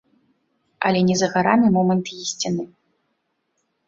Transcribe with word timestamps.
Але 0.87 0.99
не 1.09 1.15
за 1.19 1.27
гарамі 1.33 1.67
момант 1.75 2.05
ісціны. 2.21 2.65